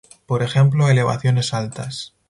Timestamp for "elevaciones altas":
0.91-2.15